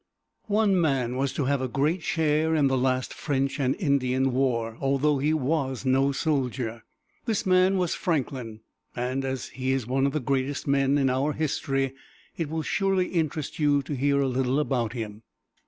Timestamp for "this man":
7.25-7.77